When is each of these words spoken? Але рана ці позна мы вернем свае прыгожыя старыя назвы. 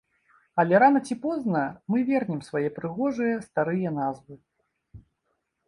Але 0.61 0.79
рана 0.83 1.01
ці 1.09 1.17
позна 1.25 1.61
мы 1.91 1.97
вернем 2.09 2.41
свае 2.49 2.65
прыгожыя 2.79 3.35
старыя 3.47 3.89
назвы. 4.01 4.33